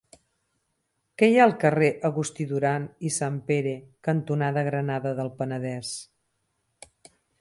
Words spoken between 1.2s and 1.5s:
Què hi ha